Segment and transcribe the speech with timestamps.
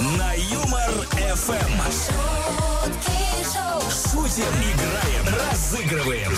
[0.00, 0.90] на Юмор
[1.36, 1.82] ФМ.
[3.90, 6.32] Шутим, играем, разыгрываем.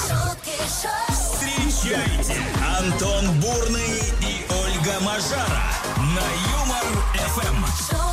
[1.10, 2.36] Встречайте
[2.78, 6.26] Антон Бурный и Ольга Мажара на
[6.58, 8.05] Юмор ФМ.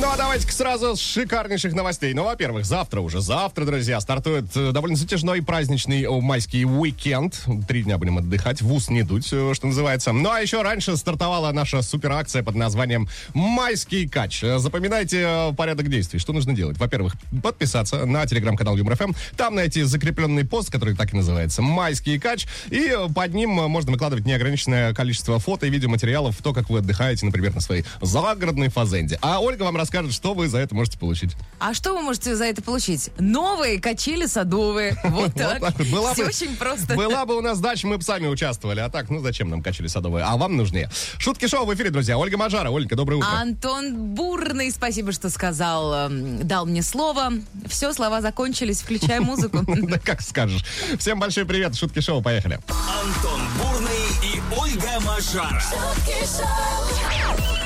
[0.00, 2.14] Ну а давайте-ка сразу с шикарнейших новостей.
[2.14, 7.38] Ну, во-первых, завтра уже, завтра, друзья, стартует э, довольно затяжной праздничный майский уикенд.
[7.68, 10.12] Три дня будем отдыхать, в ус не дуть, э, что называется.
[10.12, 14.42] Ну а еще раньше стартовала наша суперакция под названием «Майский кач».
[14.42, 16.18] Э, Запоминайте порядок действий.
[16.18, 16.78] Что нужно делать?
[16.78, 19.12] Во-первых, подписаться на телеграм-канал ЮморФМ.
[19.36, 22.46] Там найти закрепленный пост, который так и называется «Майский кач».
[22.70, 27.54] И под ним можно выкладывать неограниченное количество фото и видеоматериалов, то, как вы отдыхаете, например,
[27.54, 29.18] на своей загородной фазенде.
[29.20, 31.36] А Ольга вам расскажет, что вы за это можете получить.
[31.58, 33.10] А что вы можете за это получить?
[33.18, 34.96] Новые качели садовые.
[35.10, 35.60] Вот так.
[35.90, 36.94] Была Все бы- очень просто.
[36.94, 38.78] Была бы у нас дача, мы бы сами участвовали.
[38.80, 40.24] А так, ну зачем нам качели садовые?
[40.24, 40.88] А вам нужнее.
[41.18, 42.16] Шутки шоу в эфире, друзья.
[42.16, 42.70] Ольга Мажара.
[42.70, 43.28] Ольга, доброе утро.
[43.28, 47.32] Антон Бурный, спасибо, что сказал, эм, дал мне слово.
[47.66, 49.58] Все, слова закончились, включай музыку.
[49.90, 50.64] Да как скажешь.
[50.98, 51.74] Всем большой привет.
[51.74, 52.60] Шутки шоу, поехали.
[52.68, 55.62] Антон Бурный и Ольга Мажара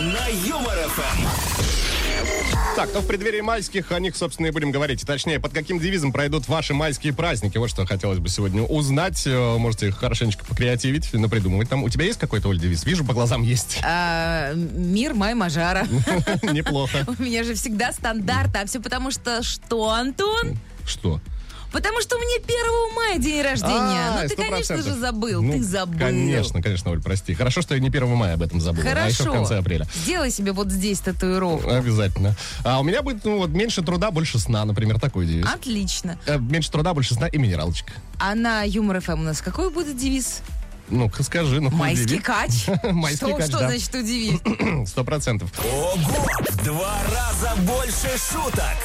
[0.01, 1.74] на Юмор ФМ.
[2.77, 5.07] Так, ну в преддверии майских о них, собственно, и будем говорить.
[5.07, 7.57] Точнее, под каким девизом пройдут ваши майские праздники.
[7.57, 9.23] Вот что хотелось бы сегодня узнать.
[9.27, 11.85] Э, Можете их хорошенечко покреативить, напридумывать там.
[11.85, 12.85] У тебя есть какой-то, Оль, девиз?
[12.85, 13.79] Вижу, по глазам есть.
[13.87, 15.87] А, Мир май Мажара.
[16.43, 17.07] Неплохо.
[17.19, 20.59] У меня же всегда стандарт, а все потому что что, Антон?
[20.85, 21.21] Что?
[21.75, 23.75] Потому что у меня 1 мая день рождения.
[23.75, 24.83] А, ну ты, конечно 100%.
[24.85, 25.43] же, забыл.
[25.43, 25.99] Ну, ты забыл.
[25.99, 27.35] Конечно, конечно, Оль, прости.
[27.35, 29.33] Хорошо, что я не 1 мая об этом забыл, а еще в Хорошо.
[29.33, 29.89] конце апреля.
[29.93, 31.69] Сделай себе вот здесь татуировку.
[31.69, 32.37] Обязательно.
[32.63, 35.47] А у меня будет, ну, вот, меньше труда, больше сна, например, такой девиз.
[35.53, 36.17] Отлично.
[36.27, 37.93] Э, Меньше труда, больше сна и минералочка.
[38.21, 40.43] А на Юмор ФМ у нас какой будет девиз?
[40.91, 42.21] Ну-ка скажи, ну Майский удиви.
[42.21, 42.67] кач.
[42.85, 43.69] Майский что, кач, что да.
[43.71, 44.39] значит удиви?
[44.87, 45.51] Сто процентов.
[45.59, 45.99] Ого!
[46.51, 48.77] В два раза больше шуток.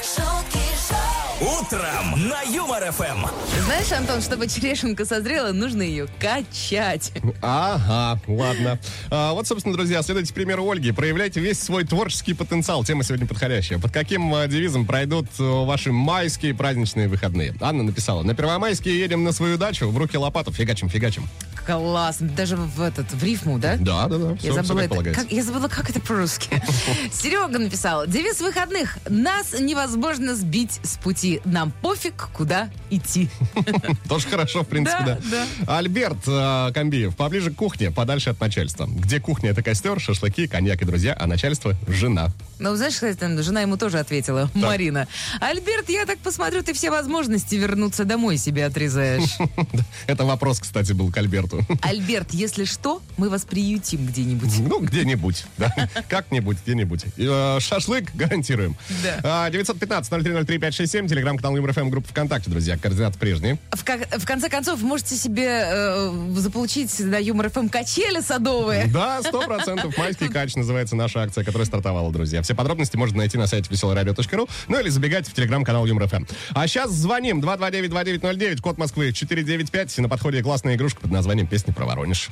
[1.42, 3.26] Утром на Юмор ФМ.
[3.64, 7.14] Знаешь, Антон, чтобы черешенка созрела, нужно ее качать.
[7.42, 8.78] Ага, ладно.
[9.10, 10.92] А, вот, собственно, друзья, следуйте примеру Ольги.
[10.92, 12.84] Проявляйте весь свой творческий потенциал.
[12.84, 13.80] Тема сегодня подходящая.
[13.80, 17.56] Под каким а, девизом пройдут а, ваши майские праздничные выходные?
[17.62, 18.22] Анна написала.
[18.24, 21.30] На Первомайские едем на свою дачу, в руки лопату, фигачим, фигачим.
[21.66, 22.18] Класс.
[22.20, 23.78] Даже в этот, в рифму, да?
[23.78, 24.30] Да, да, да.
[24.42, 26.50] Я Все, забыла, как это, как, я забыла, как это по-русски.
[27.14, 28.08] Серега написал.
[28.08, 28.98] Девиз выходных.
[29.08, 31.29] Нас невозможно сбить с пути.
[31.46, 33.30] Нам пофиг, куда идти.
[34.10, 35.48] Тоже хорошо, в принципе, да.
[35.68, 38.88] Альберт э, Комбиев, поближе к кухне, подальше от начальства.
[38.88, 42.32] Где кухня— это костер, шашлыки, коньяк и друзья, а начальство— жена.
[42.60, 45.08] Ну, знаешь, кстати, там жена ему тоже ответила, Марина.
[45.40, 49.38] Альберт, я так посмотрю, ты все возможности вернуться домой себе отрезаешь.
[50.08, 51.66] Это вопрос, кстати, был к Альберту.
[51.82, 54.60] Альберт, если что, мы вас приютим где-нибудь.
[54.60, 55.74] Ну, где-нибудь, да.
[56.10, 57.06] Как-нибудь, где-нибудь.
[57.18, 58.76] Э, Шашлык гарантируем.
[59.04, 59.46] Да.
[59.46, 62.78] А, 915-0303-567, телеграм-канал ЮморФМ, группа ВКонтакте, друзья.
[62.78, 63.58] Координаты прежние.
[63.74, 68.86] В, ка- в конце концов, можете себе э, заполучить на Юмор ФМ качели садовые.
[68.88, 69.98] Да, сто процентов.
[69.98, 72.42] Майский кач называется наша акция, которая стартовала, друзья.
[72.42, 76.24] Все подробности можно найти на сайте веселорадио.ру, ну или забегать в телеграм-канал ЮморФМ.
[76.52, 79.98] А сейчас звоним 229-2909, код Москвы 495.
[80.00, 82.30] На подходе классная игрушка под названием «Песни про Воронеж».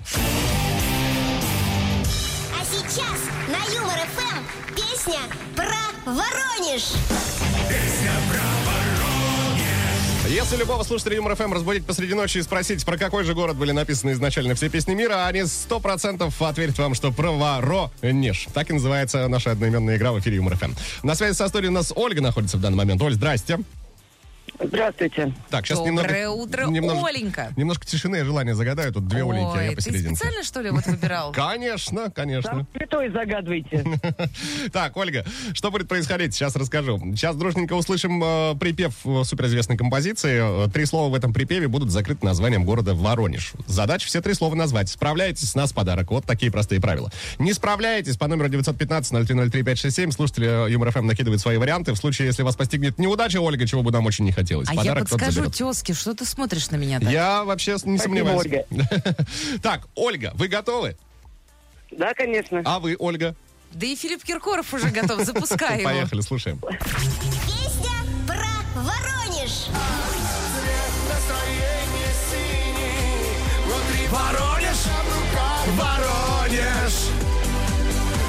[2.53, 3.19] А сейчас
[3.49, 5.19] на Юмор ФМ песня
[5.55, 6.93] про Воронеж.
[10.29, 13.71] Если любого слушателя Юмор ФМ разбудить посреди ночи и спросить, про какой же город были
[13.71, 18.47] написаны изначально все песни мира, они сто процентов ответят вам, что про Воронеж.
[18.53, 20.73] Так и называется наша одноименная игра в эфире Юмор ФМ.
[21.03, 23.01] На связи со студией у нас Ольга находится в данный момент.
[23.01, 23.59] Оль, здрасте.
[24.59, 25.33] Здравствуйте.
[25.49, 26.29] Так, сейчас Доброе немного...
[26.41, 27.53] утро, немножко- Оленька.
[27.55, 28.91] Немножко тишины и желания загадаю.
[28.91, 30.15] Тут две Оленьки, а я Ой, ты посерединке.
[30.15, 31.31] специально, что ли, вот выбирал?
[31.33, 32.51] Конечно, конечно.
[32.51, 33.85] Сам святой загадывайте.
[34.71, 36.33] Так, Ольга, что будет происходить?
[36.33, 36.97] Сейчас расскажу.
[37.15, 40.65] Сейчас дружненько услышим э, припев э, суперизвестной композиции.
[40.65, 43.53] Э, Три слова в этом припеве будут закрыты названием города Воронеж.
[43.67, 44.89] Задача все три слова назвать.
[44.89, 46.09] Справляетесь, с нас подарок.
[46.11, 47.11] Вот такие простые правила.
[47.39, 51.93] Не справляетесь, по номеру 915-0303-567 слушатели Юмор ФМ накидывают свои варианты.
[51.93, 54.46] В случае, если вас постигнет неудача, Ольга, чего бы нам очень не хотелось.
[54.55, 57.09] А я подарок кто-то подскажу тезке, что ты смотришь на меня так?
[57.09, 58.45] Я вообще не Спасибо, сомневаюсь.
[58.45, 58.65] Ольга.
[59.61, 60.95] Так, Ольга, вы готовы?
[61.91, 62.61] Да, конечно.
[62.65, 63.35] А вы, Ольга?
[63.73, 65.89] Да и Филипп Киркоров уже готов, запускай его.
[65.89, 66.59] Поехали, слушаем.
[66.59, 67.91] Песня
[68.25, 69.67] про Воронеж.
[74.09, 74.77] Воронеж!
[75.75, 76.93] Воронеж!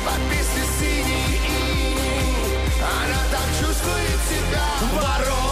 [0.04, 1.94] Подписи синий
[2.80, 5.47] Она так чувствует себя Воронеж!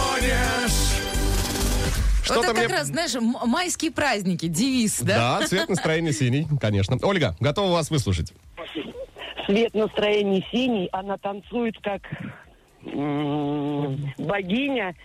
[2.29, 3.13] Вот Что-то это как мне- раз, знаешь,
[3.45, 5.39] майские праздники, девиз, да?
[5.39, 6.97] Да, цвет настроения синий, конечно.
[7.01, 8.33] Ольга, готова вас выслушать.
[9.45, 12.01] Цвет настроения синий, она танцует как
[14.17, 14.95] богиня.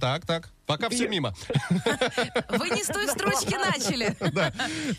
[0.00, 0.50] Так, так.
[0.66, 1.34] Пока все мимо.
[2.48, 4.16] Вы не с той строчки начали.
[4.32, 4.52] Да.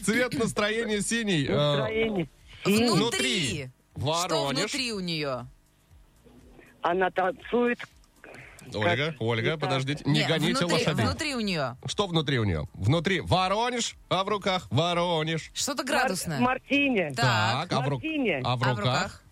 [0.04, 1.46] Цвет настроения синий.
[1.48, 2.30] э, Настроение.
[2.64, 3.70] Внутри.
[3.98, 5.48] Что внутри у нее?
[6.82, 7.80] Она танцует.
[8.74, 9.58] Ольга, Как Ольга, это?
[9.60, 10.04] подождите.
[10.06, 11.06] Не Не, гоните внутри, лошадей.
[11.06, 11.78] внутри у нее.
[11.86, 12.68] Что внутри у нее?
[12.74, 15.52] Внутри Воронеж, а в руках Воронеж.
[15.54, 16.40] Что-то Мар- градусное.
[16.40, 17.12] Мартине.
[17.16, 17.72] Так.
[17.72, 18.42] а в, ру- Мартини.
[18.44, 19.24] а в А в руках?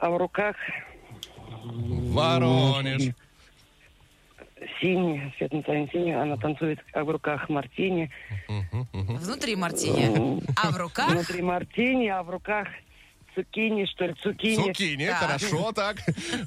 [0.00, 0.56] А в руках
[1.64, 3.14] Воронеж.
[4.80, 5.32] синий.
[5.38, 6.12] Цвет настроения синий.
[6.12, 8.10] Она танцует а в руках мартини.
[8.92, 10.42] Внутри мартини.
[10.56, 11.10] А в руках?
[11.10, 12.66] Внутри мартини, а в руках
[13.44, 14.56] цукини, что ли, цукини.
[14.56, 15.16] Цукини, Так.
[15.18, 15.96] хорошо, так.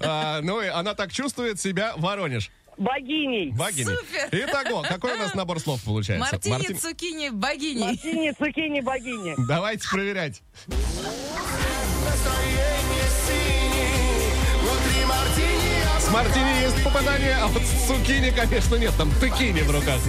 [0.01, 2.49] А, ну и она так чувствует себя Воронеж.
[2.77, 3.51] Богиней.
[3.51, 3.83] Богини.
[3.85, 4.29] Супер.
[4.31, 6.31] Итого, какой у нас набор слов получается?
[6.31, 7.79] Мартини, Мартин- цукини, богини.
[7.85, 9.35] Мартини, цукини, богиня.
[9.47, 10.41] Давайте проверять.
[15.99, 18.93] С мартини есть попадание, а вот с цукини, конечно, нет.
[18.97, 19.99] Там тыкини в руках.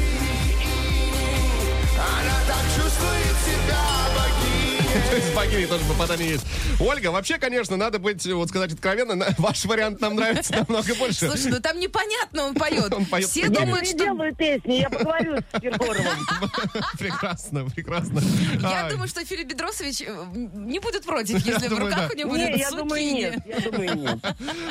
[5.11, 6.47] То есть богини тоже попадание есть.
[6.79, 11.29] Ольга, вообще, конечно, надо быть, вот сказать откровенно, ваш вариант нам нравится намного больше.
[11.29, 12.93] Слушай, ну там непонятно, он поет.
[12.93, 13.43] Он поет Все.
[13.43, 13.99] Я думают, что...
[13.99, 16.27] делаю песни, я поговорю с Киркоровым.
[16.99, 18.23] Прекрасно, прекрасно.
[18.61, 22.31] Я думаю, что Филипп Бедросович э, не будет против, если в думаю, руках у него
[22.31, 23.43] будет Не, я думаю, нет.
[23.47, 24.19] Я думаю, нет.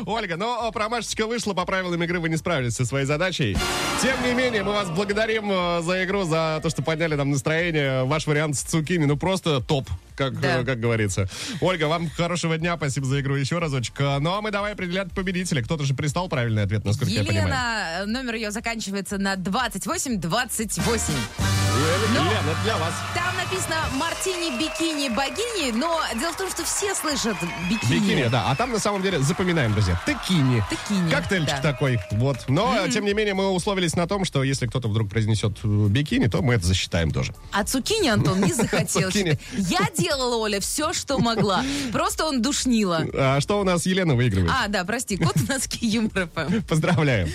[0.06, 3.58] Ольга, но промашечка вышла, по правилам игры вы не справились со своей задачей.
[4.02, 8.06] Тем не менее, мы вас благодарим э, за игру, за то, что подняли нам настроение.
[8.06, 10.64] Ваш вариант с цукини, ну просто топ, как, Да.
[10.64, 11.28] как говорится.
[11.62, 14.00] Ольга, вам хорошего дня, спасибо за игру еще разочек.
[14.00, 15.62] Э, Ну а мы давай определять победителя.
[15.64, 17.48] Кто-то же пристал правильный ответ, насколько я понимаю.
[17.48, 21.73] Елена, э, номер ее заканчивается на 2828.
[21.84, 22.94] Елена, это для вас.
[23.14, 27.36] Там написано «Мартини, бикини, богини», но дело в том, что все слышат
[27.70, 28.00] бикини.
[28.00, 28.46] Бикини, да.
[28.50, 30.00] А там на самом деле запоминаем, друзья.
[30.06, 30.64] Текини.
[30.70, 31.62] Текини, Коктейльчик да.
[31.62, 32.00] такой.
[32.12, 32.46] Вот.
[32.48, 36.28] Но, тем не менее, мы условились на том, что если кто-то вдруг произнесет э, бикини,
[36.28, 37.34] то мы это засчитаем тоже.
[37.52, 39.12] А цукини Антон не захотел.
[39.12, 39.38] Цукини.
[39.54, 41.64] Я делала, Оля, все, что могла.
[41.92, 43.06] Просто он душнила.
[43.14, 44.52] А что у нас Елена выигрывает?
[44.54, 46.62] А, да, прости, кот у нас Юмор ФМ.
[46.62, 47.30] Поздравляем.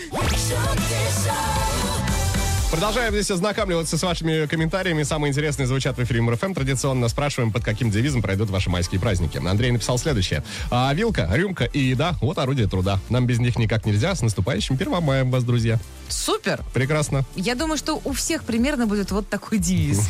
[2.70, 5.03] Продолжаем здесь ознакомливаться с вашими комментариями.
[5.03, 6.53] Самые интересные звучат в эфире МРФМ.
[6.53, 9.38] Традиционно спрашиваем, под каким девизом пройдут ваши майские праздники.
[9.38, 10.44] Андрей написал следующее.
[10.70, 13.00] А, вилка, рюмка и еда– вот орудие труда.
[13.09, 14.15] Нам без них никак нельзя.
[14.15, 15.81] С наступающим 1 мая вас, друзья.
[16.08, 16.64] Супер.
[16.72, 17.25] Прекрасно.
[17.37, 20.08] Я думаю, что у всех примерно будет вот такой девиз.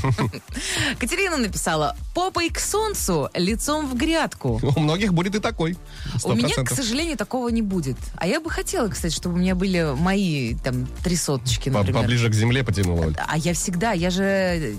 [0.98, 4.60] Катерина написала «Попой к солнцу, лицом в грядку».
[4.76, 5.76] У многих будет и такой.
[6.24, 6.74] У меня, к 100%.
[6.74, 7.96] сожалению, такого не будет.
[8.16, 12.02] А я бы хотела, кстати, чтобы у меня были мои там три соточки, По- например.
[12.02, 13.12] Поближе к земле потянула.
[13.26, 14.76] А я всегда, я же...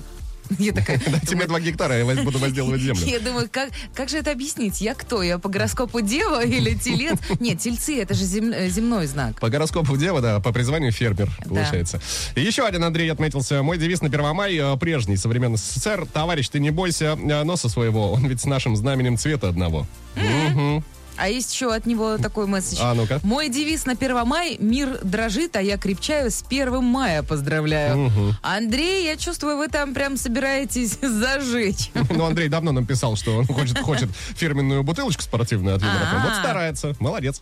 [0.57, 0.99] Я такая...
[1.07, 3.01] Дайте мне два гектара, я буду возделывать землю.
[3.05, 4.81] Я думаю, как, как же это объяснить?
[4.81, 5.21] Я кто?
[5.21, 7.17] Я по гороскопу дева или телец?
[7.39, 9.39] Нет, тельцы, это же зем- э, земной знак.
[9.39, 11.49] По гороскопу дева, да, по призванию фермер, Да.
[11.49, 12.01] получается.
[12.35, 13.61] И еще один Андрей отметился.
[13.63, 16.07] Мой девиз на 1 мая, э, прежний, современный СССР.
[16.11, 19.85] Товарищ, ты не бойся э, носа своего, он ведь с нашим знаменем цвета одного.
[20.15, 20.83] Мгм.
[21.19, 22.79] А есть еще от него такой месседж.
[22.81, 23.19] А ну-ка.
[23.23, 28.11] Мой девиз на 1 мая «Мир дрожит, а я крепчаю с 1 мая поздравляю».
[28.41, 31.91] Андрей, я чувствую, вы там прям собираетесь зажечь.
[32.09, 36.23] Ну, Андрей давно нам писал, что он хочет, хочет фирменную бутылочку спортивную от Юмор FM.
[36.23, 36.95] Вот старается.
[36.99, 37.41] Молодец.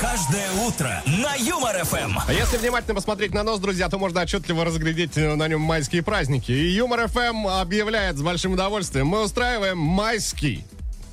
[0.00, 2.18] Каждое утро на Юмор ФМ.
[2.26, 6.02] А если внимательно посмотреть на нос, друзья, то можно отчетливо разглядеть э, на нем майские
[6.02, 6.50] праздники.
[6.52, 9.08] И Юмор ФМ объявляет с большим удовольствием.
[9.08, 10.64] Мы устраиваем майский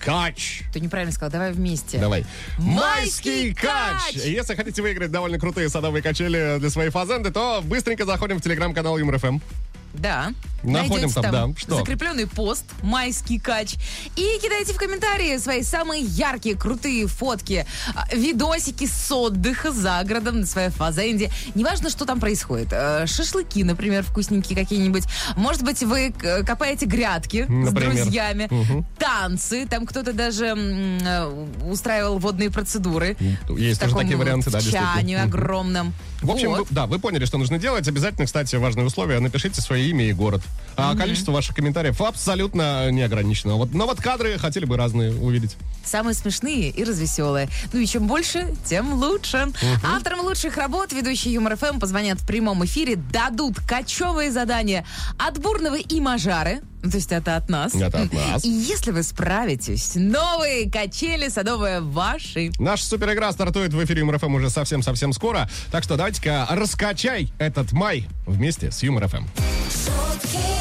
[0.07, 0.61] кач.
[0.71, 1.97] Ты неправильно сказал, давай вместе.
[1.97, 2.25] Давай.
[2.57, 4.13] Майский кач!
[4.13, 8.97] Если хотите выиграть довольно крутые садовые качели для своей фазенды, то быстренько заходим в телеграм-канал
[8.97, 9.39] Юмор ФМ.
[9.93, 10.31] Да.
[10.63, 11.59] Находим Найдете там, да.
[11.59, 11.77] Что?
[11.77, 13.75] закрепленный пост «Майский кач».
[14.15, 17.65] И кидайте в комментарии свои самые яркие, крутые фотки,
[17.95, 21.31] а, видосики с отдыха за городом на своей фазенде.
[21.55, 22.69] Неважно, что там происходит.
[22.71, 25.03] Э, Шашлыки, например, вкусненькие какие-нибудь.
[25.35, 27.93] Может быть, вы к- копаете грядки Например.
[27.93, 28.49] с друзьями.
[28.97, 29.67] Танцы.
[29.67, 33.15] Там кто-то даже э, устраивал водные процедуры.
[33.49, 35.93] Есть В тоже такие варианты, да, чане огромном.
[36.21, 36.59] В общем, Вот.
[36.61, 37.87] вы- да, вы поняли, что нужно делать.
[37.87, 39.19] Обязательно, кстати, важное условие.
[39.19, 40.41] Напишите свое имя и город.
[40.79, 43.55] А количество ваших комментариев абсолютно не ограничено.
[43.55, 45.55] Вот, но вот кадры хотели бы разные увидеть.
[45.83, 47.49] Самые смешные и развеселые.
[47.73, 49.51] Ну и чем больше, тем лучше.
[49.83, 54.85] Авторам лучших работ ведущие Юмор ФМ позвонят в прямом эфире, дадут кочевые задания
[55.17, 56.61] от Бурного и Мажары.
[56.87, 57.75] Ну, То есть это от нас.
[57.75, 58.45] Это от нас.
[58.45, 62.51] И если вы справитесь, новые качели садовые ваши.
[62.59, 65.49] Наша супер игра стартует в эфире Юмор ФМ уже совсем-совсем скоро.
[65.69, 69.25] Так что давайте-ка раскачай этот май вместе с Юмор ФМ.
[69.25, 70.56] На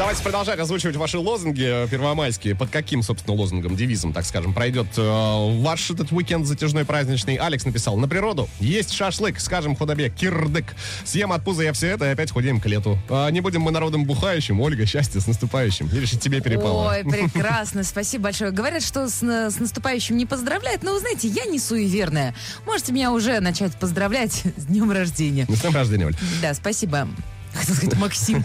[0.00, 2.54] Давайте продолжать озвучивать ваши лозунги э, первомайские.
[2.54, 7.36] Под каким, собственно, лозунгом, девизом, так скажем, пройдет э, ваш этот уикенд затяжной праздничный?
[7.36, 10.74] Алекс написал, на природу есть шашлык, скажем худобе, кирдык.
[11.04, 12.98] Съем от пуза я все это и опять худеем к лету.
[13.10, 14.58] А, не будем мы народом бухающим.
[14.62, 15.86] Ольга, счастье с наступающим.
[15.88, 16.88] Видишь, и тебе перепало.
[16.88, 18.52] Ой, прекрасно, спасибо большое.
[18.52, 22.34] Говорят, что с, с наступающим не поздравляют, но вы знаете, я не суеверная.
[22.64, 25.44] Можете меня уже начать поздравлять с днем рождения.
[25.46, 26.16] С днем рождения, Оль.
[26.40, 27.06] Да, спасибо.
[27.52, 28.44] Хотел сказать Максим.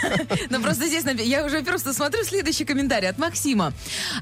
[0.50, 3.72] Но просто здесь я уже просто смотрю следующий комментарий от Максима.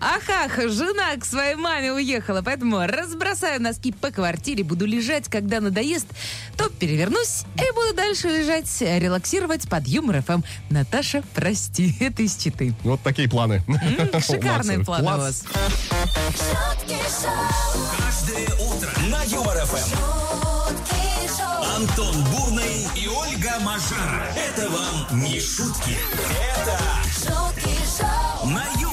[0.00, 6.06] Ахах, жена к своей маме уехала, поэтому разбросаю носки по квартире, буду лежать, когда надоест,
[6.56, 10.42] то перевернусь и буду дальше лежать, релаксировать под юмор ФМ.
[10.70, 12.74] Наташа, прости, это из Читы.
[12.82, 13.62] Вот такие планы.
[14.20, 15.44] Шикарные планы у вас.
[17.98, 20.23] Каждое утро на Юмор ФМ.
[21.84, 24.32] Антон Бурный и Ольга Мажара.
[24.34, 25.98] Это вам не шутки.
[26.56, 26.80] Это
[28.46, 28.83] на Юмор ФМ.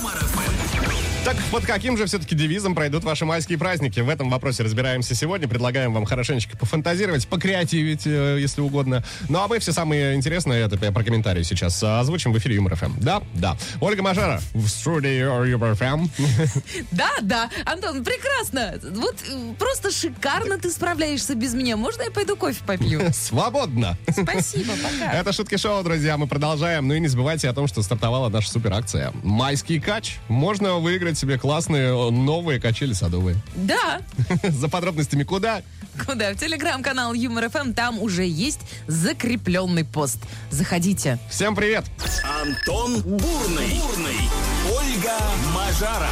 [1.23, 3.99] Так, под каким же все-таки девизом пройдут ваши майские праздники?
[3.99, 5.47] В этом вопросе разбираемся сегодня.
[5.47, 9.03] Предлагаем вам хорошенечко пофантазировать, покреативить, э, если угодно.
[9.29, 12.55] Ну, а мы все самые интересные, это я про комментарии сейчас, э, озвучим в эфире
[12.55, 12.93] Юмор ФМ.
[12.97, 13.55] Да, да.
[13.81, 16.07] Ольга Мажара в студии Юмор ФМ.
[16.91, 18.79] Да, да, Антон, прекрасно.
[18.95, 21.77] Вот э, просто шикарно ты справляешься без меня.
[21.77, 22.99] Можно я пойду кофе попью?
[23.13, 23.95] Свободно.
[24.09, 25.13] Спасибо, пока.
[25.13, 26.17] Это шутки шоу, друзья.
[26.17, 26.87] Мы продолжаем.
[26.87, 29.13] Ну и не забывайте о том, что стартовала наша суперакция.
[29.21, 30.17] Майский кач.
[30.27, 33.37] Можно выиграть себе классные э, новые качели садовые.
[33.55, 34.01] Да,
[34.43, 35.61] За подробностями куда?
[36.05, 36.33] куда?
[36.33, 40.19] В телеграм-канал Юмор ФМ, там уже есть закрепленный пост.
[40.49, 41.19] Заходите.
[41.29, 41.85] Всем привет!
[42.41, 43.79] Антон Бурный.
[43.79, 44.17] Бурный.
[44.71, 45.17] Ольга
[45.53, 46.09] Мажара.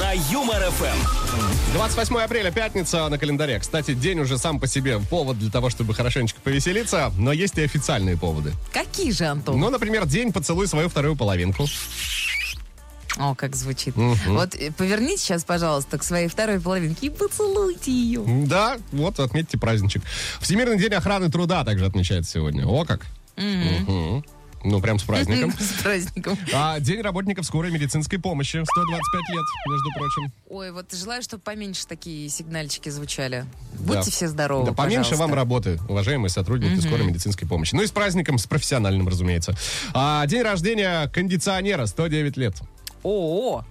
[0.00, 1.34] На Юмор ФМ.
[1.74, 3.58] 28 апреля, пятница на календаре.
[3.58, 7.62] Кстати, день уже сам по себе повод для того, чтобы хорошенечко повеселиться, но есть и
[7.62, 8.52] официальные поводы.
[8.72, 9.58] Какие же, Антон?
[9.58, 11.66] Ну, например, день «Поцелуй свою вторую половинку».
[13.16, 13.94] О, как звучит.
[13.96, 18.22] Вот э, поверните сейчас, пожалуйста, к своей второй половинке и поцелуйте ее.
[18.46, 20.02] Да, вот отметьте праздничек.
[20.40, 22.66] Всемирный день охраны труда также отмечается сегодня.
[22.66, 23.06] О как!
[23.36, 24.24] Мгм.
[24.66, 25.52] Ну, прям с праздником.
[25.58, 26.38] С праздником.
[26.54, 28.56] А день работников скорой медицинской помощи.
[28.64, 30.32] 125 лет, между прочим.
[30.48, 33.44] Ой, вот желаю, чтобы поменьше такие сигнальчики звучали.
[33.74, 33.94] Да.
[33.96, 35.26] Будьте все здоровы, Да поменьше пожалуйста.
[35.26, 37.74] вам работы, уважаемые сотрудники скорой медицинской помощи.
[37.74, 39.54] Ну и с праздником, с профессиональным, разумеется.
[39.92, 42.56] А, день рождения кондиционера, 109 лет.
[43.04, 43.62] О,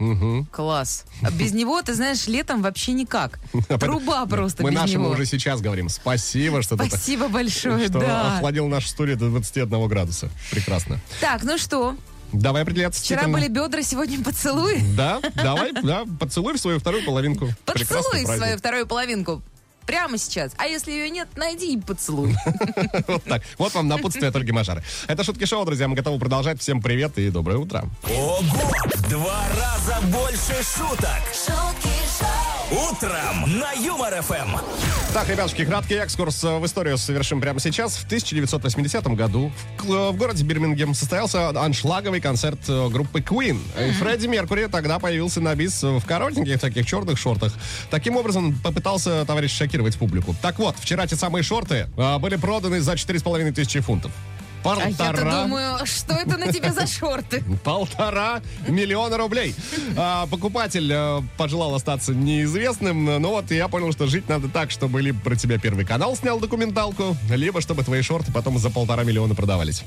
[0.51, 1.05] класс.
[1.23, 3.39] А без него, ты знаешь, летом вообще никак.
[3.79, 5.13] Труба просто Мы без нашему него.
[5.13, 5.89] уже сейчас говорим.
[5.89, 8.37] Спасибо, что ты Спасибо большое, что да.
[8.37, 10.29] охладил нашу студию до 21 градуса.
[10.51, 10.99] Прекрасно.
[11.19, 11.95] Так, ну что,
[12.31, 13.01] Давай определяться.
[13.03, 14.79] вчера были бедра, сегодня поцелуй.
[14.95, 17.47] Да, давай, да, поцелуй в свою вторую половинку.
[17.65, 18.37] Поцелуй праздник.
[18.37, 19.41] свою вторую половинку.
[19.85, 20.53] Прямо сейчас.
[20.57, 22.35] А если ее нет, найди и поцелуй.
[23.07, 23.43] Вот так.
[23.57, 24.83] Вот вам напутствие от Ольги Мажары.
[25.07, 25.87] Это Шутки Шоу, друзья.
[25.87, 26.59] Мы готовы продолжать.
[26.59, 27.85] Всем привет и доброе утро.
[28.03, 28.71] Ого!
[29.09, 31.21] Два раза больше шуток.
[32.71, 34.57] Утром на Юмор ФМ.
[35.13, 37.97] Так, ребятушки, краткий экскурс в историю совершим прямо сейчас.
[37.97, 43.59] В 1980 году в городе Бирмингем состоялся аншлаговый концерт э, группы Queen.
[43.79, 47.53] И Фредди Меркури тогда появился на бис в коротеньких таких черных шортах.
[47.91, 50.35] Таким образом, попытался товарищ шокировать публику.
[50.41, 54.11] Так вот, вчера те самые шорты э, были проданы за 4,5 тысячи фунтов.
[54.65, 57.43] А я-то Полтора думаю, что это на тебе за шорты?
[57.63, 59.55] Полтора миллиона рублей.
[59.97, 65.01] А, покупатель э, пожелал остаться неизвестным, но вот я понял, что жить надо так, чтобы
[65.01, 69.35] либо про тебя Первый канал снял документалку, либо чтобы твои шорты потом за полтора миллиона
[69.35, 69.83] продавались.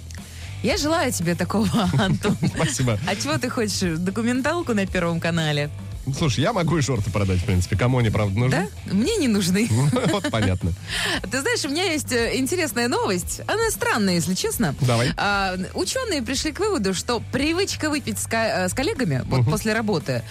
[0.63, 1.69] Я желаю тебе такого,
[1.99, 2.37] Антон.
[2.55, 2.99] Спасибо.
[3.07, 3.99] А чего ты хочешь?
[3.99, 5.71] Документалку на Первом канале?
[6.17, 7.77] Слушай, я могу и шорты продать, в принципе.
[7.77, 8.41] Кому они, правда, Да?
[8.41, 8.69] нужны?
[8.93, 9.69] Мне не нужны.
[10.07, 10.73] Вот понятно.
[11.31, 13.41] Ты знаешь, у меня есть э, интересная новость.
[13.47, 14.75] Она странная, если честно.
[14.81, 15.13] Давай.
[15.17, 20.23] А, ученые пришли к выводу, что привычка выпить с, э, с коллегами вот после работы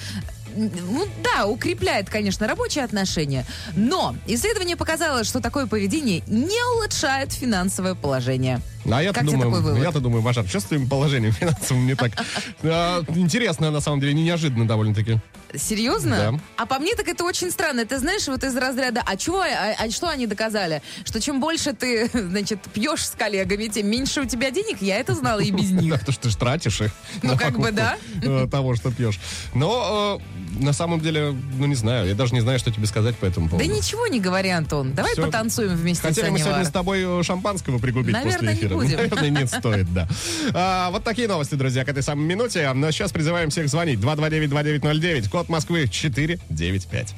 [0.56, 7.96] ну да, укрепляет, конечно, рабочие отношения, но исследование показало, что такое поведение не улучшает финансовое
[7.96, 8.62] положение.
[8.92, 12.12] А я-то Как думаю, я-то думаю, с твоим положением финансовым не так?
[12.64, 15.20] А, Интересно, на самом деле, не неожиданно довольно-таки.
[15.56, 16.18] Серьезно?
[16.18, 16.40] Да.
[16.58, 17.86] А по мне так это очень странно.
[17.86, 20.82] Ты знаешь, вот из разряда, а чего, а, а что они доказали?
[21.06, 24.82] Что чем больше ты, значит, пьешь с коллегами, тем меньше у тебя денег.
[24.82, 25.92] Я это знала и без них.
[25.92, 26.92] Да, потому что ты ж тратишь их.
[27.24, 27.98] Ну, как бы, да.
[28.22, 29.20] э, Того, что пьешь.
[29.54, 30.20] Но
[30.60, 33.26] э, на самом деле, ну не знаю, я даже не знаю, что тебе сказать по
[33.26, 33.70] этому Да поводу.
[33.72, 34.94] ничего не говори, Антон.
[34.94, 38.75] Давай потанцуем вместе Хотели с мы сегодня с тобой э, шампанского пригубить после эфира.
[38.76, 38.98] Будем.
[38.98, 40.08] Наверное, нет, стоит, да.
[40.54, 42.72] А, вот такие новости, друзья, к этой самой минуте.
[42.74, 44.00] Но сейчас призываем всех звонить.
[44.00, 47.16] 229-2909, код Москвы 495.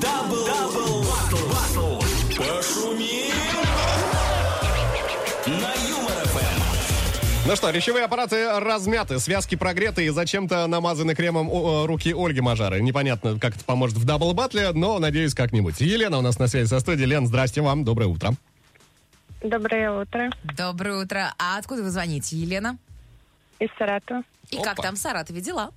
[0.00, 2.00] Double, double, батл, батл.
[2.36, 3.30] Пошумим.
[7.50, 12.80] Ну что, речевые аппараты размяты, связки прогреты и зачем-то намазаны кремом о, руки Ольги Мажары.
[12.80, 15.80] Непонятно, как это поможет в double батле, но надеюсь как-нибудь.
[15.80, 17.08] Елена у нас на связи со студией.
[17.08, 18.34] Лен, здрасте вам, доброе утро.
[19.42, 20.30] Доброе утро.
[20.56, 21.34] Доброе утро.
[21.38, 22.76] А откуда вы звоните, Елена?
[23.58, 24.22] Из Саратова.
[24.50, 24.64] И Опа.
[24.64, 25.70] как там в Саратове дела?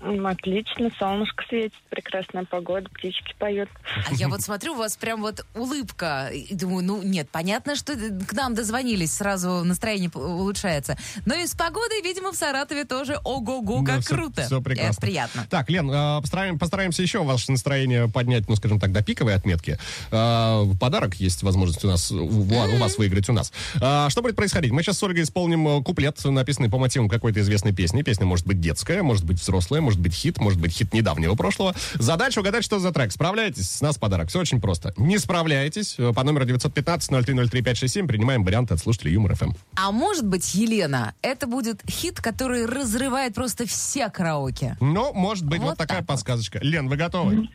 [0.00, 3.68] Отлично, солнышко светит, прекрасная погода, птички поют.
[4.08, 6.28] А я вот смотрю, у вас прям вот улыбка.
[6.32, 10.96] И думаю, ну нет, понятно, что к нам дозвонились, сразу настроение улучшается.
[11.26, 14.42] Но и с погодой, видимо, в Саратове тоже ого-го, как Да, всё- круто.
[14.42, 14.90] всё прекрасно.
[14.92, 15.46] Это приятно.
[15.50, 19.78] Так, Лен, э, постараем- постараемся еще ваше настроение поднять, ну, скажем так, до пиковой отметки.
[20.10, 23.52] Э, Подарок есть возможность у нас, у, у вас выиграть у нас.
[23.74, 24.70] Что будет происходить?
[24.70, 28.02] Мы сейчас с Ольгой исполним э, куплет, написанный по мотивам какой-то известной песни.
[28.02, 31.74] Песня может быть детская, может быть взрослая, может быть хит, может быть хит недавнего прошлого.
[31.94, 33.10] Задача угадать, что за трек.
[33.10, 33.70] Справляетесь?
[33.70, 34.28] С нас подарок.
[34.28, 34.92] Все очень просто.
[34.98, 35.94] Не справляетесь?
[35.98, 39.52] э, По номеру 915-0303-567 принимаем варианты от слушателей Юмор ФМ.
[39.76, 44.76] А может быть, Елена, это будет хит, который разрывает просто все караоке.
[44.80, 46.14] Но, может быть, вот, Вот такая так вот.
[46.14, 46.58] подсказочка.
[46.60, 47.48] Лен, вы готовы?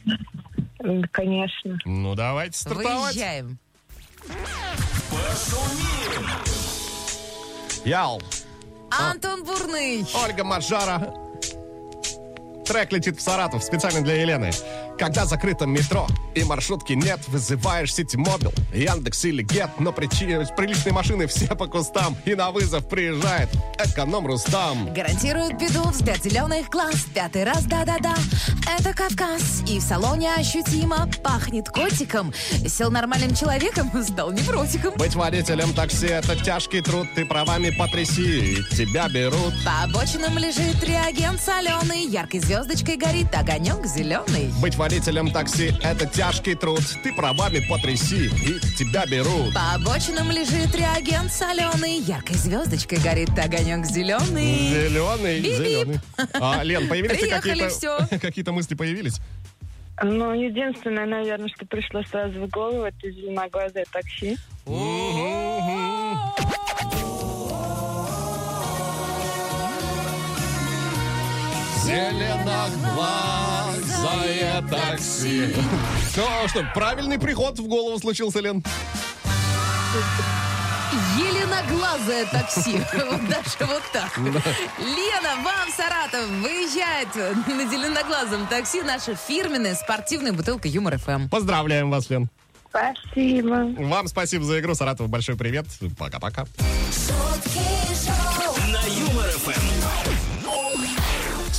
[1.11, 1.77] Конечно.
[1.85, 3.13] Ну, давайте стартовать.
[3.13, 3.59] Выезжаем.
[7.85, 8.19] Яу.
[8.89, 10.03] Антон Бурный.
[10.25, 11.13] Ольга Маржара.
[12.65, 14.51] Трек летит в Саратов специально для Елены.
[15.03, 21.27] Когда закрыто метро и маршрутки нет, вызываешь Ситимобил, Яндекс или Гет, но причи- приличные машины
[21.27, 23.49] все по кустам, и на вызов приезжает
[23.83, 24.93] эконом Рустам.
[24.93, 27.05] Гарантирует беду взгляд зеленых глаз.
[27.13, 28.15] Пятый раз, да-да-да,
[28.79, 29.63] это Кавказ.
[29.67, 32.33] И в салоне ощутимо пахнет котиком.
[32.65, 34.93] Сел нормальным человеком, стал невротиком.
[34.95, 39.53] Быть водителем такси— это тяжкий труд, ты правами потряси, и тебя берут.
[39.65, 42.05] По обочинам лежит реагент соленый.
[42.05, 44.49] Яркой звездочкой горит огонек зеленый.
[44.61, 49.53] Быть водителем такси— это тяжкий труд, ты правами потряси, и тебя берут.
[49.53, 51.99] По обочинам лежит реагент соленый.
[51.99, 54.69] Яркой звездочкой горит огонек зеленый.
[54.69, 55.57] Зеленый, Бип-бип.
[55.57, 55.99] зеленый.
[56.33, 59.19] А, Лен, появились ли Приехали, какие-то, какие-то мысли появились?
[60.01, 64.37] Ну, единственное, наверное, что пришло сразу в голову, это зеленоглазое такси.
[71.85, 73.62] Зеленоглазое
[74.69, 75.55] такси.
[76.15, 78.63] Ну что, правильный приход в голову случился, Лен?
[81.17, 82.81] Еленоглазое такси.
[82.93, 84.17] Вот даже вот так.
[84.17, 91.29] Лена, вам Саратов выезжает на зеленоглазом такси наша фирменная спортивная бутылка Юмор ФМ.
[91.29, 92.29] Поздравляем вас, Лен.
[92.69, 93.73] Спасибо.
[93.77, 94.73] Вам спасибо за игру.
[94.73, 95.65] Саратов, большой привет.
[95.97, 96.45] Пока-пока.
[98.07, 98.22] На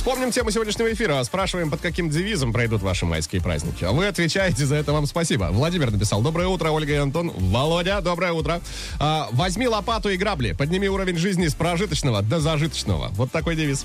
[0.05, 1.23] Вспомним тему сегодняшнего эфира.
[1.23, 3.83] Спрашиваем, под каким девизом пройдут ваши майские праздники.
[3.85, 5.49] А вы отвечаете, за это вам спасибо.
[5.51, 6.21] Владимир написал.
[6.21, 7.31] Доброе утро, Ольга и Антон.
[7.35, 8.61] Володя, доброе утро.
[8.99, 10.51] А, возьми лопату и грабли.
[10.51, 13.07] Подними уровень жизни с прожиточного до зажиточного.
[13.13, 13.83] Вот такой девиз.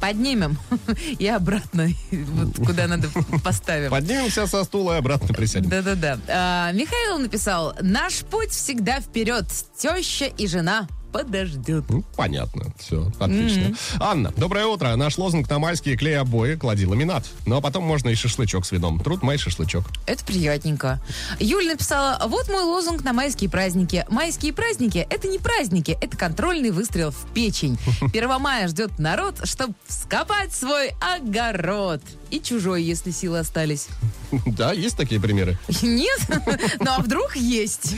[0.00, 0.58] Поднимем
[1.20, 3.08] и обратно, вот куда надо
[3.44, 3.92] поставим.
[3.92, 5.70] Поднимемся со стула и обратно присядем.
[5.70, 6.18] Да-да-да.
[6.26, 9.44] А, Михаил написал, наш путь всегда вперед.
[9.78, 11.84] Теща и жена подождет.
[11.88, 12.72] Ну, понятно.
[12.76, 13.76] Все, отлично.
[14.00, 14.96] Анна, доброе утро.
[14.96, 17.24] Наш лозунг на майские клей обои, клади ламинат.
[17.46, 18.98] Ну, а потом можно и шашлычок с вином.
[18.98, 19.84] Труд май шашлычок.
[20.06, 21.00] Это приятненько.
[21.38, 24.04] Юль написала, вот мой лозунг на майские праздники.
[24.08, 27.78] Майские праздники— это не праздники, это контрольный выстрел в печень.
[28.00, 32.02] 1 мая ждет народ, чтобы вскопать свой огород.
[32.34, 33.86] И чужой, если силы остались.
[34.44, 35.56] Да, есть такие примеры.
[35.82, 36.20] Нет?
[36.80, 37.94] Ну а вдруг есть?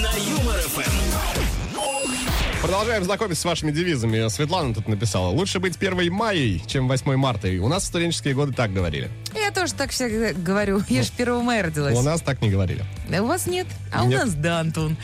[0.00, 1.36] На Юмор ФМ.
[2.62, 4.28] Продолжаем знакомиться с вашими девизами.
[4.28, 5.28] Светлана тут написала.
[5.28, 7.48] Лучше быть 1 мая, чем 8 марта.
[7.48, 9.10] И у нас в студенческие годы так говорили.
[9.36, 10.82] Я тоже так всегда говорю.
[10.88, 11.96] Я же 1 мая родилась.
[11.96, 12.84] У нас так не говорили.
[13.08, 14.24] Да У вас нет, а у Нет.
[14.24, 14.96] нас да, Антон.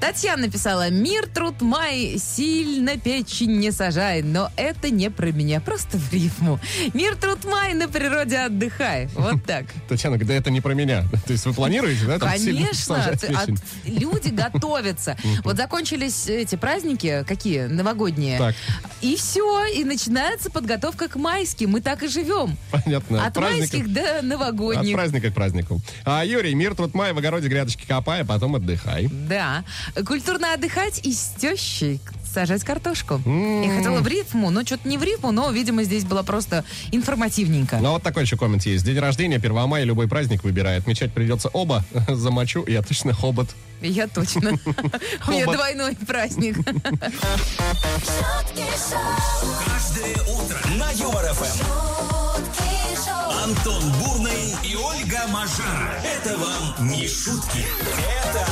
[0.00, 5.96] Татьяна написала, мир, труд, май, сильно печень не сажай, но это не про меня, просто
[5.98, 6.58] в рифму.
[6.94, 9.08] Мир, труд, май, на природе отдыхай.
[9.14, 9.66] Вот так.
[9.88, 11.04] Татьяна, да это не про меня.
[11.26, 12.18] То есть вы планируете, да?
[12.18, 13.58] Конечно, печень?
[13.84, 15.16] люди готовятся.
[15.44, 18.54] Вот закончились эти праздники, какие, новогодние.
[19.00, 21.70] И все, и начинается подготовка к майским.
[21.70, 22.56] Мы так и живем.
[22.72, 23.24] Понятно.
[23.24, 23.36] От
[23.82, 24.94] Праздников- майских до От новогодних.
[24.94, 25.80] праздника к празднику.
[26.04, 29.08] А, Юрий, мир, труд, май, в огороде грядочки копай, а потом отдыхай.
[29.10, 29.64] Да.
[30.06, 32.00] Культурно отдыхать и с тещей
[32.32, 33.20] сажать картошку.
[33.24, 37.76] Я хотела в рифму, но что-то не в рифму, но, видимо, здесь было просто информативненько.
[37.80, 38.84] Ну, а вот такой еще коммент есть.
[38.84, 40.78] День рождения, 1 мая, любой праздник выбирай.
[40.78, 41.84] Отмечать придется оба.
[42.08, 43.50] Замочу, я точно хобот.
[43.80, 44.50] Я точно.
[44.64, 45.54] У меня Хобот.
[45.56, 46.56] двойной праздник.
[49.66, 52.23] Каждое утро на Юмор ФМ.
[53.44, 56.00] Антон Бурный и Ольга Мажара.
[56.02, 57.66] Это вам не шутки.
[58.24, 58.46] Это.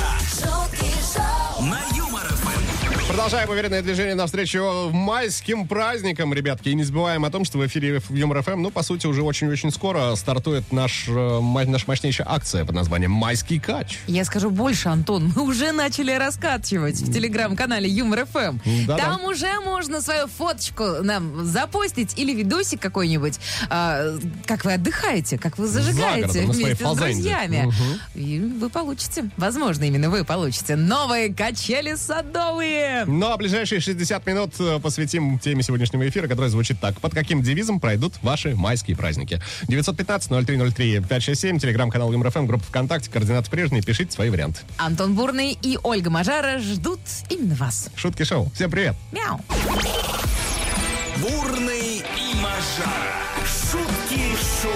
[3.22, 6.70] Продолжаем уверенное движение навстречу майским праздникам, ребятки.
[6.70, 9.70] И не забываем о том, что в эфире Юмор ФМ, ну, по сути, уже очень-очень
[9.70, 14.00] скоро стартует наш, э, наша мощнейшая акция под названием «Майский кач».
[14.08, 18.58] Я скажу больше, Антон, мы уже начали раскачивать в телеграм-канале Юмор ФМ.
[18.88, 18.96] Да-да.
[18.96, 23.38] Там уже можно свою фоточку нам запостить или видосик какой-нибудь,
[23.70, 27.72] а, как вы отдыхаете, как вы зажигаете городом, на своей вместе с друзьями.
[28.16, 33.11] И вы получите, возможно, именно вы получите новые качели садовые.
[33.12, 36.98] Ну, а ближайшие 60 минут э, посвятим теме сегодняшнего эфира, которая звучит так.
[36.98, 39.38] Под каким девизом пройдут ваши майские праздники?
[39.68, 44.60] 915-0303-567, телеграм-канал Юмор ФМ, группа ВКонтакте, координаты прежние, пишите свои варианты.
[44.78, 47.90] Антон Бурный и Ольга Мажара ждут именно вас.
[47.96, 48.50] Шутки шоу.
[48.54, 48.96] Всем привет!
[49.12, 49.38] Мяу.
[51.18, 53.12] Бурный и Мажара.
[53.44, 54.22] Шутки
[54.62, 54.72] шоу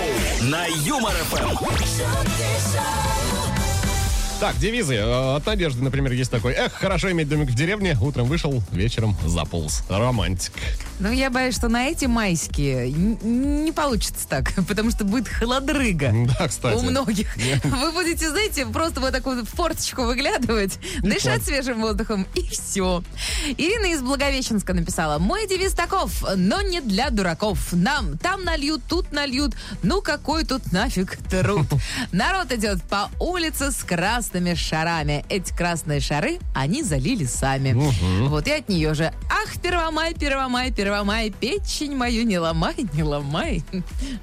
[0.50, 1.56] на Юмор ФМ.
[4.38, 4.96] Так, девизы.
[4.96, 6.52] Э, От Надежды, например, есть такой.
[6.52, 7.96] Эх, хорошо иметь домик в деревне.
[8.02, 9.82] Утром вышел, вечером заполз.
[9.88, 10.52] Романтик.
[10.98, 16.12] Ну, я боюсь, что на эти майские не получится так, потому что будет холодрыга.
[16.38, 16.76] Да, кстати.
[16.76, 17.34] У многих.
[17.64, 23.02] Вы будете, знаете, просто вот такую вот форточку выглядывать, дышать свежим воздухом, и все.
[23.56, 25.18] Ирина из Благовещенска написала.
[25.18, 27.72] Мой девиз таков, но не для дураков.
[27.72, 29.54] Нам там нальют, тут нальют.
[29.82, 31.66] Ну, какой тут нафиг труд.
[32.12, 33.82] Народ идет по улице с
[34.26, 35.24] красными шарами.
[35.28, 37.72] Эти красные шары они залили сами.
[38.28, 39.12] Вот и от нее же.
[39.30, 43.62] Ах, Первомай, Первомай, Первомай, печень мою не ломай, не ломай.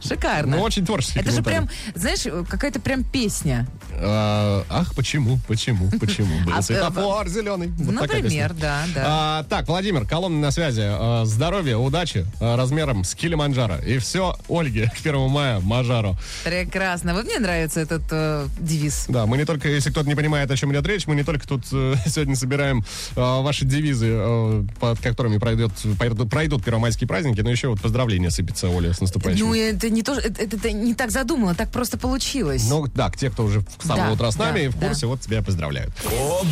[0.02, 0.58] Шикарно.
[0.58, 3.66] Ну, очень творческий Это же прям, знаешь, какая-то прям песня.
[3.94, 6.34] А, ах, почему, почему, почему?
[6.46, 7.70] Был светофор зеленый.
[7.70, 9.04] Вот Например, да, да.
[9.06, 10.82] А, так, Владимир, колонна на связи.
[10.84, 13.78] А, здоровья, удачи а, размером с Килиманджаро.
[13.78, 16.18] И все Ольге к 1 мая Мажаро.
[16.44, 17.14] Прекрасно.
[17.14, 19.06] Вот мне нравится этот э, девиз.
[19.08, 21.48] Да, мы не только, если кто-то не понимает, о чем идет речь, мы не только
[21.48, 22.84] тут э, сегодня собираем
[23.16, 28.32] э, ваши девизы, э, под которыми пройдет, пройдут, пройдут первомайские праздники, но еще вот поздравления
[28.32, 29.48] сыпется Оля с наступающим.
[29.48, 32.68] Ну, это не то, это, это не так задумано, так просто получилось.
[32.70, 35.06] Ну, да, те, кто уже с самого Да, утра с нами да, и в курсе,
[35.06, 35.94] вот тебя поздравляют.
[36.06, 36.44] Ого!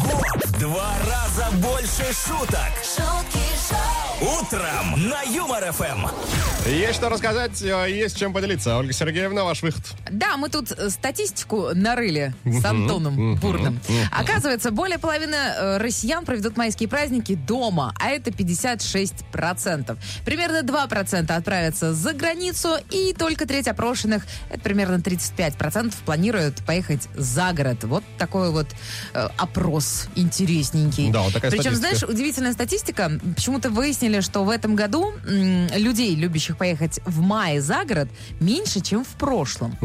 [0.45, 2.71] В два раза больше шуток.
[4.21, 6.05] Утром на Юмор ФМ.
[6.69, 8.77] Есть что рассказать, э, есть чем поделиться.
[8.77, 9.81] Ольга Сергеевна, ваш выход.
[10.11, 13.79] Да, мы тут э, статистику нарыли с Антоном Бурным.
[14.11, 19.97] Оказывается, более половины э, россиян проведут майские праздники дома, а это 56%.
[20.23, 27.53] Примерно 2% отправятся за границу, и только треть опрошенных, это примерно 35%, планируют поехать за
[27.53, 27.83] город.
[27.85, 28.67] Вот такой вот
[29.37, 31.11] опрос интересненький.
[31.11, 31.97] Да, вот такая Причем, статистика.
[31.97, 33.11] знаешь, удивительная статистика.
[33.35, 38.09] Почему-то выяснили, что в этом году людей, любящих поехать в мае за город,
[38.41, 39.77] меньше, чем в прошлом.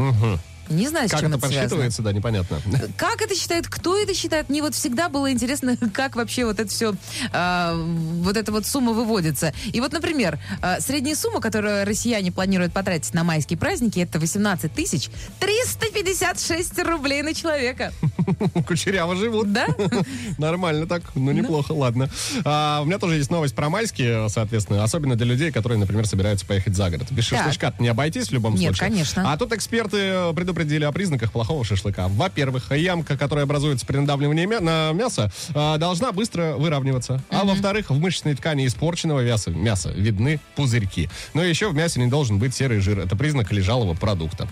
[0.69, 1.61] Не знаю, с Как чем это это связано.
[1.63, 2.59] подсчитывается, да, непонятно.
[2.97, 4.49] Как это считают, кто это считает?
[4.49, 9.53] Мне вот всегда было интересно, как вообще вот это все, вот эта вот сумма выводится.
[9.71, 14.71] И вот, например, э, средняя сумма, которую россияне планируют потратить на майские праздники, это 18
[14.73, 17.91] тысяч 356 рублей на человека.
[18.67, 19.51] Кучеряво живут.
[19.51, 19.67] Да?
[20.37, 22.09] Нормально так, ну неплохо, ладно.
[22.43, 26.45] А, у меня тоже есть новость про майские, соответственно, особенно для людей, которые, например, собираются
[26.45, 27.07] поехать за город.
[27.11, 28.89] Без шашлычка не обойтись в любом Нет, случае.
[28.89, 29.31] конечно.
[29.31, 32.07] А тут эксперты э, предупредили о признаках плохого шашлыка.
[32.07, 37.21] Во-первых, ямка, которая образуется при надавливании мя- на мясо, э, должна быстро выравниваться.
[37.29, 41.09] А во-вторых, в мышечной ткани испорченного мяса, мяса видны пузырьки.
[41.35, 42.97] Но еще в мясе не должен быть серый жир.
[42.99, 44.47] Это признак лежалого продукта.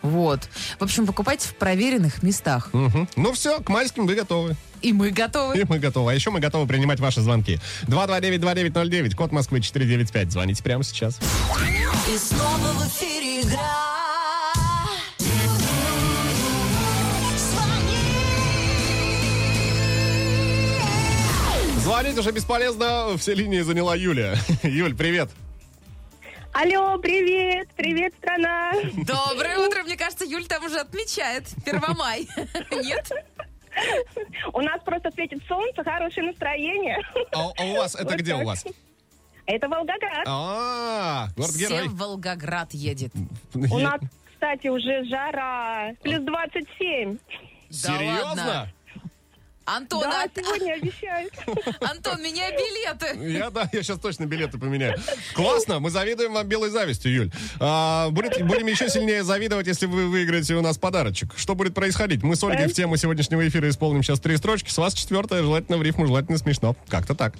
[0.00, 0.48] Вот.
[0.78, 2.70] В общем, покупайте в проверенных местах.
[2.72, 3.06] Мгм.
[3.16, 4.56] Ну все, к майским вы готовы.
[4.80, 5.58] И мы готовы.
[5.58, 6.10] И мы готовы.
[6.10, 7.60] А еще мы готовы принимать ваши звонки.
[7.86, 10.32] 229-2909, код Москвы 495.
[10.32, 11.18] Звоните прямо сейчас.
[12.08, 13.89] И снова в эфире игра.
[21.90, 23.16] Звонить уже бесполезно.
[23.18, 24.36] Все линии заняла Юля.
[24.62, 25.28] Юль, привет.
[26.52, 28.74] Алло, привет, привет, страна.
[28.94, 29.82] Доброе утро.
[29.82, 32.28] Мне кажется, Юль там уже отмечает Первомай.
[32.70, 33.10] Нет?
[34.52, 36.96] У нас просто светит солнце, хорошее настроение.
[37.32, 38.42] А, а у вас это Вот где так.
[38.42, 38.64] у вас?
[39.46, 40.24] Это Волгоград.
[40.28, 41.88] А, Все город-герой.
[41.88, 43.12] в Волгоград едет.
[43.52, 44.00] У нас,
[44.32, 45.90] кстати, уже жара.
[46.04, 47.18] Плюс 27.
[47.68, 48.72] Серьезно?
[49.76, 51.32] Антон, Да, а- сегодня обещают.
[51.80, 53.32] Антон, меняй билеты.
[53.32, 54.98] Я, да, я сейчас точно билеты поменяю.
[55.34, 57.30] Классно, мы завидуем вам белой завистью, Юль.
[57.60, 61.30] А, будет- будем еще сильнее завидовать, если вы выиграете у нас подарочек.
[61.36, 62.22] Что будет происходить?
[62.22, 64.70] Мы с Ольгой в тему сегодняшнего эфира исполним сейчас три строчки.
[64.70, 66.74] С вас четвертая, желательно в рифму, желательно смешно.
[66.88, 67.34] Как-то так.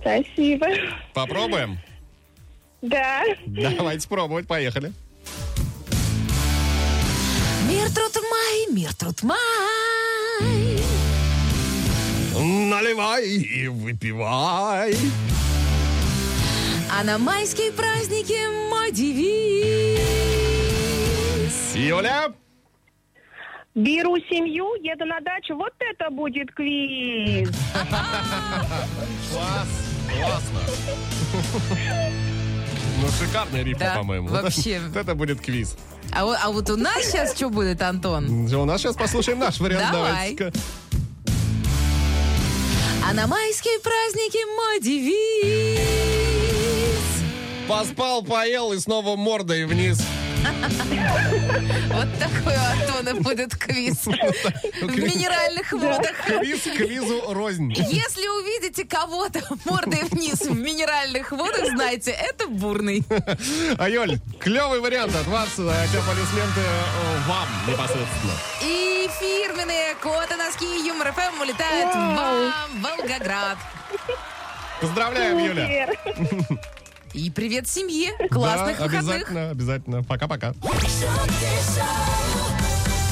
[0.00, 0.66] Спасибо.
[1.12, 1.78] Попробуем?
[2.80, 3.24] Да.
[3.46, 4.92] Давайте пробовать, поехали.
[7.68, 10.79] Мир труд май, мир труд май.
[12.42, 14.96] Наливай и выпивай.
[16.90, 18.38] А на майские праздники
[18.70, 20.00] мой девиз.
[21.74, 22.28] Юля,
[23.74, 25.54] Беру семью, еду на дачу.
[25.54, 27.48] Вот это будет квиз.
[29.30, 29.68] класс,
[30.08, 30.60] классно.
[33.00, 34.28] Ну, шикарная рифма, Да, по-моему.
[34.28, 34.80] вообще.
[34.88, 35.76] Вот Это будет квиз.
[36.12, 38.28] А, вот- а вот у нас сейчас что будет, Антон?
[38.52, 39.92] У нас сейчас послушаем наш вариант.
[39.92, 40.34] Давай.
[40.34, 40.52] Давайте-ка.
[43.02, 45.80] А на майские праздники мой девиз.
[47.68, 50.00] Поспал, поел и снова мордой вниз.
[51.92, 54.04] Вот такой у Антона будет квиз.
[54.04, 56.12] В минеральных водах.
[56.26, 57.72] Квиз квизу рознь.
[57.72, 63.04] Если увидите кого-то мордой вниз в минеральных водах, знайте, это бурный.
[63.78, 65.48] А, Юль, клевый вариант от вас.
[65.58, 68.32] Аплодисменты э, вам непосредственно.
[68.62, 73.58] И фирменные коты носки Юмор ФМ улетают вам в Волгоград.
[74.80, 75.94] Поздравляем, Юля.
[77.12, 78.10] И привет семье.
[78.30, 79.10] Классных Да, выходных.
[79.14, 80.02] обязательно, обязательно.
[80.04, 80.54] Пока-пока.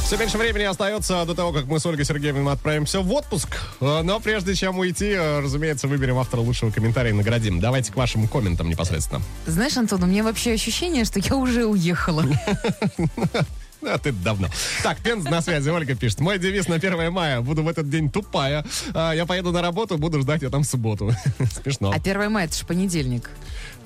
[0.05, 3.59] Все меньше времени остается до того, как мы с Ольгой Сергеевной отправимся в отпуск.
[3.81, 7.61] Э, Но прежде чем уйти, э, разумеется, выберем автора лучшего комментария и наградим.
[7.61, 9.21] Давайте к вашим комментам непосредственно.
[9.47, 12.25] Знаешь, Антон, у меня вообще ощущение, что я уже уехала.
[13.83, 14.49] А ты давно.
[14.83, 15.69] Так, Пенз на связи.
[15.71, 16.21] Ольга пишет.
[16.21, 17.41] Мой девиз на 1 мая.
[17.41, 18.65] Буду в этот день тупая.
[18.95, 21.13] А, Я поеду на работу, буду ждать ее там в субботу.
[21.63, 21.91] Смешно.
[21.93, 23.31] А 1 мая это же понедельник.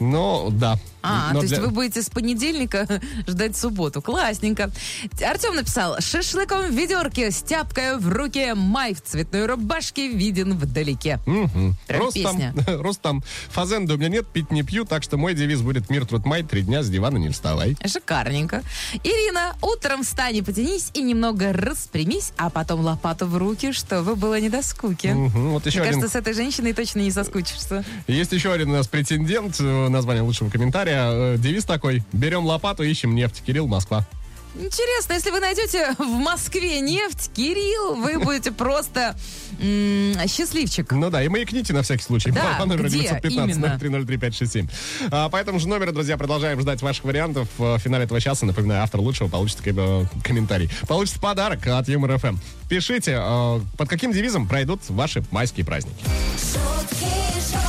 [0.00, 0.78] Ну, да.
[1.02, 2.86] А, Но то есть для- вы будете с понедельника
[3.26, 4.00] ждать субботу.
[4.02, 4.70] Классненько.
[5.24, 11.18] Артем написал, шашлыком в ведерке, с тяпкой в руке, май в цветной рубашке виден вдалеке.
[11.88, 12.54] Рустам, песня.
[12.66, 16.24] Рустам, фазенды у меня нет, пить не пью, так что мой девиз будет мир, труд,
[16.24, 17.76] май, три дня с дивана не вставай.
[17.84, 18.62] Шикарненько.
[19.02, 24.38] Ирина, утром встань и потянись и немного распрямись, а потом лопату в руки, чтобы было
[24.40, 25.08] не до скуки.
[25.08, 25.50] Мгм.
[25.50, 27.84] Вот еще Мне один, кажется, с этой женщиной точно не соскучишься.
[28.06, 30.91] есть еще один у нас претендент, э, название лучшего комментария.
[30.94, 33.42] Э, Девиз такой, берем лопату, ищем нефть.
[33.44, 34.06] Кирилл, Москва.
[34.54, 39.16] Интересно, если вы найдете в Москве нефть, Кирилл, вы будете просто
[39.58, 40.92] счастливчик.
[40.92, 42.30] Ну да, и маякните на всякий случай.
[42.30, 43.78] Да, по номеру где 915 именно?
[43.78, 44.68] 0303 567.
[45.10, 47.48] А, по этому же номеру, друзья, продолжаем ждать ваших вариантов.
[47.56, 50.68] В финале этого часа, напоминаю, автор лучшего получит э, комментарий.
[50.86, 52.36] Получит подарок от Юмор ФМ.
[52.68, 56.04] Пишите, э, под каким девизом пройдут ваши майские праздники.
[57.54, 57.61] На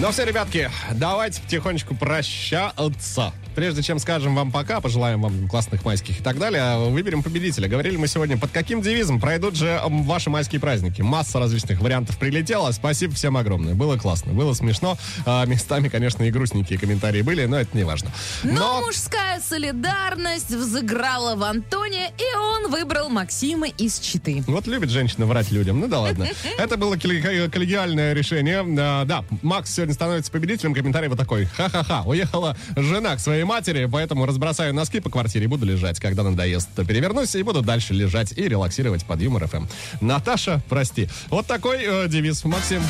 [0.00, 3.32] Ну все, ребятки, давайте потихонечку прощаться.
[3.58, 7.66] Прежде чем скажем вам пока, пожелаем вам классных майских и так далее, выберем победителя.
[7.66, 11.02] Говорили мы сегодня, под каким девизом пройдут же ваши майские праздники.
[11.02, 12.70] Масса различных вариантов прилетела.
[12.70, 13.74] Спасибо всем огромное.
[13.74, 14.96] Было классно, было смешно.
[15.26, 18.12] А, местами, конечно, и грустненькие комментарии были, но это не важно.
[18.44, 24.44] Но мужская солидарность взыграла в Антоне, и он выбрал Максима из Читы.
[24.46, 25.80] Вот любит женщина врать людям.
[25.80, 26.28] Ну да ладно.
[26.58, 28.64] Это было коллеги- коллегиальное решение.
[28.78, 30.74] А, Да, Макс сегодня становится победителем.
[30.74, 31.46] Комментарий вот такой.
[31.46, 32.04] Ха-ха-ха.
[32.06, 35.98] Уехала жена к своей матери, поэтому разбросаю носки по квартире и буду лежать.
[35.98, 39.64] Когда надоест, то перевернусь и буду дальше лежать и релаксировать под юмор ФМ.
[40.00, 41.08] Наташа, прости.
[41.30, 42.44] Вот такой э, девиз.
[42.44, 42.82] Максим.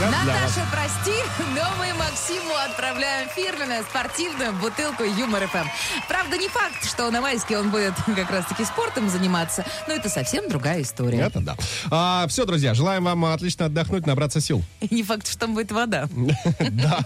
[0.00, 1.12] Наташа, прости,
[1.54, 5.66] но мы Максиму отправляем фирменную спортивную бутылку Юмор ФМ.
[6.08, 10.48] Правда, не факт, что на майске он будет как раз-таки спортом заниматься, но это совсем
[10.48, 11.20] другая история.
[11.20, 12.26] Это да.
[12.28, 14.62] все, друзья, желаем вам отлично отдохнуть, набраться сил.
[14.80, 16.08] И не факт, что там будет вода.
[16.58, 17.00] Да.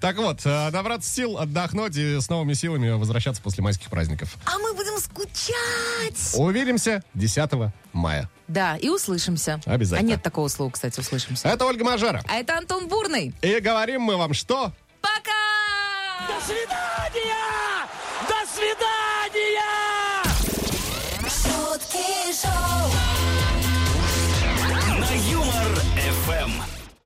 [0.00, 4.36] Так вот, э, набраться сил, отдохнуть и с новыми силами возвращаться после майских праздников.
[4.46, 6.34] А мы будем скучать.
[6.34, 8.30] Увидимся 10 мая.
[8.48, 9.60] Да, и услышимся.
[9.66, 10.08] Обязательно.
[10.08, 11.48] А нет такого слова, кстати, услышимся.
[11.48, 12.22] Это Ольга Мажара.
[12.26, 13.34] А это Антон Бурный.
[13.42, 14.72] И говорим мы вам что?
[15.00, 16.26] Пока!
[16.26, 16.68] До свидания!
[17.06, 17.67] До свидания!